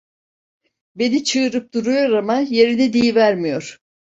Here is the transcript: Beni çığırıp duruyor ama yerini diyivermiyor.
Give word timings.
Beni 0.95 1.23
çığırıp 1.23 1.73
duruyor 1.73 2.11
ama 2.11 2.39
yerini 2.39 2.93
diyivermiyor. 2.93 3.79